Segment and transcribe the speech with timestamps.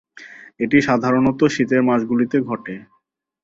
[0.59, 2.75] এটি সাধারণত শীতের মাসগুলিতে ঘটে।